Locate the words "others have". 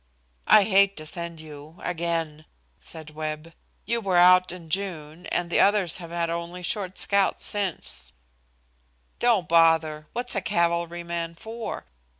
5.59-6.09